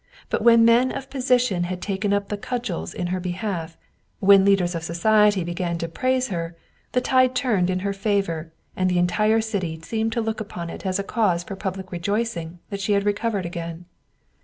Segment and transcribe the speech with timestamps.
[0.31, 3.77] But when men of position had taken up the cudgels in her behalf,
[4.19, 6.57] when leaders of society began to praise her,
[6.93, 10.87] the tide turned in her favor, and the entire city seemed to look upon it
[10.87, 13.85] as a cause for public rejoicing that she had recovered again.